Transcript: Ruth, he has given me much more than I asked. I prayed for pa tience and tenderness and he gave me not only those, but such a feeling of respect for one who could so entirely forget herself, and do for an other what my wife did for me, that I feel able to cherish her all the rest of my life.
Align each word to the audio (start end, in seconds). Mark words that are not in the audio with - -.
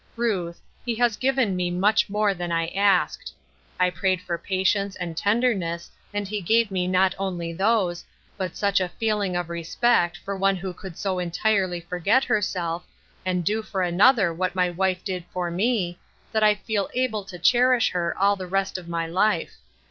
Ruth, 0.15 0.59
he 0.83 0.95
has 0.95 1.15
given 1.15 1.55
me 1.55 1.69
much 1.69 2.09
more 2.09 2.33
than 2.33 2.51
I 2.51 2.69
asked. 2.69 3.31
I 3.79 3.91
prayed 3.91 4.19
for 4.19 4.35
pa 4.35 4.63
tience 4.63 4.97
and 4.99 5.15
tenderness 5.15 5.91
and 6.11 6.27
he 6.27 6.41
gave 6.41 6.71
me 6.71 6.87
not 6.87 7.13
only 7.19 7.53
those, 7.53 8.03
but 8.35 8.55
such 8.57 8.79
a 8.79 8.89
feeling 8.89 9.35
of 9.35 9.47
respect 9.51 10.17
for 10.17 10.35
one 10.35 10.55
who 10.55 10.73
could 10.73 10.97
so 10.97 11.19
entirely 11.19 11.81
forget 11.81 12.23
herself, 12.23 12.83
and 13.27 13.45
do 13.45 13.61
for 13.61 13.83
an 13.83 14.01
other 14.01 14.33
what 14.33 14.55
my 14.55 14.71
wife 14.71 15.03
did 15.03 15.23
for 15.31 15.51
me, 15.51 15.99
that 16.31 16.41
I 16.41 16.55
feel 16.55 16.89
able 16.95 17.23
to 17.25 17.37
cherish 17.37 17.91
her 17.91 18.17
all 18.17 18.35
the 18.35 18.47
rest 18.47 18.79
of 18.79 18.89
my 18.89 19.05
life. 19.05 19.53